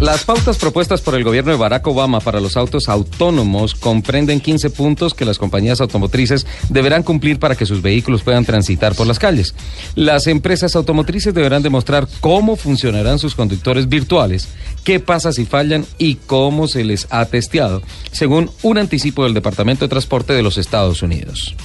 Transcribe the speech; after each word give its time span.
Las 0.00 0.22
pautas 0.22 0.58
propuestas 0.58 1.00
por 1.00 1.16
el 1.16 1.24
gobierno 1.24 1.50
de 1.50 1.58
Barack 1.58 1.84
Obama 1.88 2.20
para 2.20 2.38
los 2.38 2.56
autos 2.56 2.88
autónomos 2.88 3.74
comprenden 3.74 4.40
15 4.40 4.70
puntos 4.70 5.12
que 5.12 5.24
las 5.24 5.38
compañías 5.38 5.80
automotrices 5.80 6.46
deberán 6.68 7.02
cumplir 7.02 7.40
para 7.40 7.56
que 7.56 7.66
sus 7.66 7.82
vehículos 7.82 8.22
puedan 8.22 8.44
transitar 8.44 8.94
por 8.94 9.08
las 9.08 9.18
calles. 9.18 9.56
Las 9.96 10.28
empresas 10.28 10.76
automotrices 10.76 11.34
deberán 11.34 11.64
demostrar 11.64 12.06
cómo 12.20 12.54
funcionarán 12.54 13.18
sus 13.18 13.34
conductores 13.34 13.88
virtuales, 13.88 14.48
qué 14.84 15.00
pasa 15.00 15.32
si 15.32 15.46
fallan 15.46 15.84
y 15.98 16.14
cómo 16.14 16.68
se 16.68 16.84
les 16.84 17.08
ha 17.10 17.24
testeado, 17.24 17.82
según 18.12 18.52
un 18.62 18.78
anticipo 18.78 19.24
del 19.24 19.34
Departamento 19.34 19.84
de 19.84 19.90
Transporte 19.90 20.32
de 20.32 20.44
los 20.44 20.58
Estados 20.58 21.02
Unidos. 21.02 21.56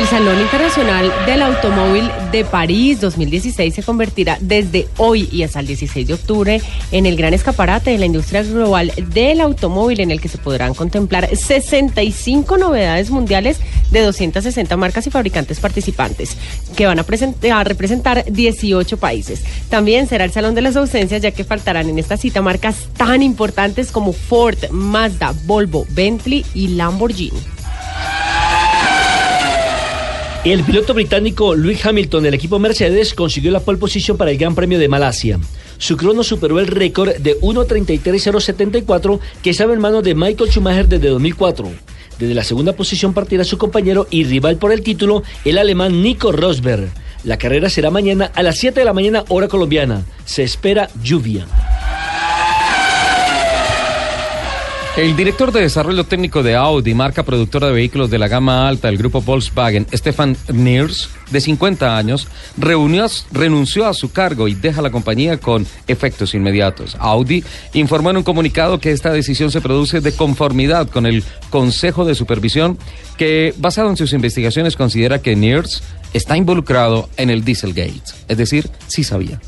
El 0.00 0.06
Salón 0.06 0.40
Internacional 0.40 1.12
del 1.26 1.42
Automóvil 1.42 2.10
de 2.32 2.46
París 2.46 3.02
2016 3.02 3.74
se 3.74 3.82
convertirá 3.82 4.38
desde 4.40 4.88
hoy 4.96 5.28
y 5.30 5.42
hasta 5.42 5.60
el 5.60 5.66
16 5.66 6.06
de 6.06 6.14
octubre 6.14 6.62
en 6.90 7.04
el 7.04 7.18
gran 7.18 7.34
escaparate 7.34 7.90
de 7.90 7.98
la 7.98 8.06
industria 8.06 8.42
global 8.42 8.94
del 9.12 9.42
automóvil 9.42 10.00
en 10.00 10.10
el 10.10 10.18
que 10.18 10.28
se 10.28 10.38
podrán 10.38 10.72
contemplar 10.72 11.28
65 11.36 12.56
novedades 12.56 13.10
mundiales 13.10 13.60
de 13.90 14.00
260 14.00 14.74
marcas 14.78 15.06
y 15.06 15.10
fabricantes 15.10 15.60
participantes 15.60 16.34
que 16.74 16.86
van 16.86 16.98
a, 16.98 17.64
representar 17.64 18.24
18 18.24 18.96
países. 18.96 19.44
También 19.68 20.08
será 20.08 20.24
el 20.24 20.32
Salón 20.32 20.54
de 20.54 20.62
las 20.62 20.76
Ausencias 20.76 21.20
ya 21.20 21.32
que 21.32 21.44
faltarán 21.44 21.90
en 21.90 21.98
esta 21.98 22.16
cita 22.16 22.40
marcas 22.40 22.88
tan 22.96 23.22
importantes 23.22 23.92
como 23.92 24.14
Ford, 24.14 24.70
Mazda, 24.70 25.34
Volvo, 25.44 25.84
Bentley 25.90 26.46
y 26.54 26.68
Lamborghini. 26.68 27.59
El 30.42 30.64
piloto 30.64 30.94
británico 30.94 31.54
Lewis 31.54 31.84
Hamilton 31.84 32.22
del 32.22 32.32
equipo 32.32 32.58
Mercedes 32.58 33.12
consiguió 33.12 33.50
la 33.50 33.60
pole 33.60 33.76
position 33.76 34.16
para 34.16 34.30
el 34.30 34.38
Gran 34.38 34.54
Premio 34.54 34.78
de 34.78 34.88
Malasia. 34.88 35.38
Su 35.76 35.98
crono 35.98 36.24
superó 36.24 36.58
el 36.58 36.66
récord 36.66 37.14
de 37.16 37.38
1.33.074 37.40 39.20
que 39.42 39.50
estaba 39.50 39.74
en 39.74 39.80
manos 39.80 40.02
de 40.02 40.14
Michael 40.14 40.50
Schumacher 40.50 40.88
desde 40.88 41.10
2004. 41.10 41.70
Desde 42.18 42.34
la 42.34 42.42
segunda 42.42 42.72
posición 42.72 43.12
partirá 43.12 43.44
su 43.44 43.58
compañero 43.58 44.06
y 44.10 44.24
rival 44.24 44.56
por 44.56 44.72
el 44.72 44.80
título, 44.80 45.22
el 45.44 45.58
alemán 45.58 46.02
Nico 46.02 46.32
Rosberg. 46.32 46.88
La 47.22 47.36
carrera 47.36 47.68
será 47.68 47.90
mañana 47.90 48.32
a 48.34 48.42
las 48.42 48.56
7 48.56 48.80
de 48.80 48.86
la 48.86 48.94
mañana 48.94 49.24
hora 49.28 49.46
colombiana. 49.46 50.06
Se 50.24 50.42
espera 50.42 50.88
lluvia. 51.02 51.46
El 55.00 55.16
director 55.16 55.50
de 55.50 55.62
desarrollo 55.62 56.04
técnico 56.04 56.42
de 56.42 56.56
Audi, 56.56 56.92
marca 56.92 57.22
productora 57.22 57.68
de 57.68 57.72
vehículos 57.72 58.10
de 58.10 58.18
la 58.18 58.28
gama 58.28 58.68
alta 58.68 58.88
del 58.88 58.98
grupo 58.98 59.22
Volkswagen, 59.22 59.86
Stefan 59.94 60.36
Niers, 60.52 61.08
de 61.30 61.40
50 61.40 61.96
años, 61.96 62.28
reunió, 62.58 63.06
renunció 63.32 63.86
a 63.86 63.94
su 63.94 64.12
cargo 64.12 64.46
y 64.46 64.52
deja 64.52 64.82
la 64.82 64.90
compañía 64.90 65.38
con 65.38 65.66
efectos 65.88 66.34
inmediatos. 66.34 66.98
Audi 67.00 67.42
informó 67.72 68.10
en 68.10 68.18
un 68.18 68.24
comunicado 68.24 68.78
que 68.78 68.92
esta 68.92 69.10
decisión 69.10 69.50
se 69.50 69.62
produce 69.62 70.02
de 70.02 70.12
conformidad 70.12 70.90
con 70.90 71.06
el 71.06 71.24
Consejo 71.48 72.04
de 72.04 72.14
Supervisión 72.14 72.76
que, 73.16 73.54
basado 73.56 73.88
en 73.88 73.96
sus 73.96 74.12
investigaciones, 74.12 74.76
considera 74.76 75.22
que 75.22 75.34
Niers 75.34 75.82
está 76.12 76.36
involucrado 76.36 77.08
en 77.16 77.30
el 77.30 77.42
Dieselgate, 77.42 78.02
es 78.28 78.36
decir, 78.36 78.68
sí 78.86 79.02
sabía. 79.02 79.40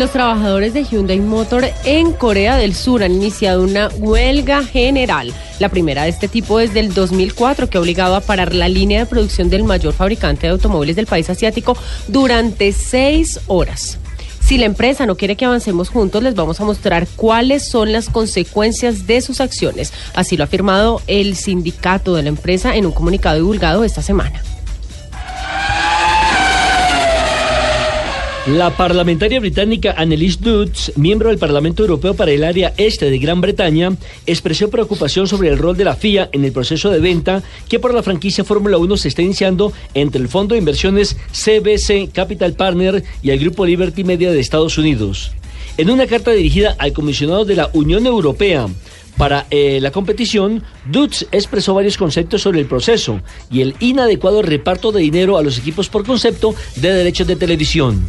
Los 0.00 0.12
trabajadores 0.12 0.72
de 0.72 0.84
Hyundai 0.84 1.20
Motor 1.20 1.66
en 1.84 2.14
Corea 2.14 2.56
del 2.56 2.74
Sur 2.74 3.02
han 3.02 3.12
iniciado 3.12 3.62
una 3.62 3.90
huelga 3.98 4.64
general, 4.64 5.30
la 5.58 5.68
primera 5.68 6.04
de 6.04 6.08
este 6.08 6.26
tipo 6.26 6.56
desde 6.56 6.80
el 6.80 6.94
2004 6.94 7.68
que 7.68 7.76
ha 7.76 7.82
obligado 7.82 8.16
a 8.16 8.22
parar 8.22 8.54
la 8.54 8.70
línea 8.70 9.00
de 9.00 9.04
producción 9.04 9.50
del 9.50 9.62
mayor 9.62 9.92
fabricante 9.92 10.46
de 10.46 10.54
automóviles 10.54 10.96
del 10.96 11.04
país 11.04 11.28
asiático 11.28 11.76
durante 12.08 12.72
seis 12.72 13.40
horas. 13.46 13.98
Si 14.40 14.56
la 14.56 14.64
empresa 14.64 15.04
no 15.04 15.18
quiere 15.18 15.36
que 15.36 15.44
avancemos 15.44 15.90
juntos, 15.90 16.22
les 16.22 16.34
vamos 16.34 16.58
a 16.62 16.64
mostrar 16.64 17.06
cuáles 17.16 17.68
son 17.68 17.92
las 17.92 18.08
consecuencias 18.08 19.06
de 19.06 19.20
sus 19.20 19.42
acciones. 19.42 19.92
Así 20.14 20.38
lo 20.38 20.44
ha 20.44 20.46
afirmado 20.46 21.02
el 21.08 21.36
sindicato 21.36 22.14
de 22.14 22.22
la 22.22 22.30
empresa 22.30 22.74
en 22.74 22.86
un 22.86 22.92
comunicado 22.92 23.36
divulgado 23.36 23.84
esta 23.84 24.00
semana. 24.00 24.40
La 28.46 28.74
parlamentaria 28.74 29.38
británica 29.38 29.94
Annelies 29.98 30.40
Dutz, 30.40 30.96
miembro 30.96 31.28
del 31.28 31.36
Parlamento 31.36 31.82
Europeo 31.82 32.14
para 32.14 32.30
el 32.30 32.42
área 32.42 32.72
este 32.78 33.10
de 33.10 33.18
Gran 33.18 33.42
Bretaña, 33.42 33.92
expresó 34.26 34.70
preocupación 34.70 35.28
sobre 35.28 35.50
el 35.50 35.58
rol 35.58 35.76
de 35.76 35.84
la 35.84 35.94
FIA 35.94 36.30
en 36.32 36.46
el 36.46 36.52
proceso 36.52 36.88
de 36.88 37.00
venta 37.00 37.42
que 37.68 37.78
por 37.78 37.92
la 37.92 38.02
franquicia 38.02 38.42
Fórmula 38.42 38.78
1 38.78 38.96
se 38.96 39.08
está 39.08 39.20
iniciando 39.20 39.74
entre 39.92 40.22
el 40.22 40.28
Fondo 40.28 40.54
de 40.54 40.58
Inversiones 40.58 41.18
CBC 41.32 42.12
Capital 42.12 42.54
Partner 42.54 43.04
y 43.22 43.28
el 43.28 43.40
Grupo 43.40 43.66
Liberty 43.66 44.04
Media 44.04 44.32
de 44.32 44.40
Estados 44.40 44.78
Unidos. 44.78 45.32
En 45.76 45.90
una 45.90 46.06
carta 46.06 46.30
dirigida 46.30 46.74
al 46.78 46.94
comisionado 46.94 47.44
de 47.44 47.56
la 47.56 47.68
Unión 47.74 48.06
Europea, 48.06 48.68
para 49.18 49.46
eh, 49.50 49.80
la 49.82 49.90
competición, 49.90 50.62
Dutz 50.86 51.26
expresó 51.30 51.74
varios 51.74 51.98
conceptos 51.98 52.40
sobre 52.40 52.60
el 52.60 52.66
proceso 52.66 53.20
y 53.50 53.60
el 53.60 53.74
inadecuado 53.80 54.40
reparto 54.40 54.92
de 54.92 55.02
dinero 55.02 55.36
a 55.36 55.42
los 55.42 55.58
equipos 55.58 55.90
por 55.90 56.06
concepto 56.06 56.54
de 56.76 56.90
derechos 56.90 57.26
de 57.26 57.36
televisión. 57.36 58.08